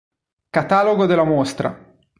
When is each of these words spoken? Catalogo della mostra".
Catalogo 0.49 1.05
della 1.05 1.23
mostra". 1.23 1.77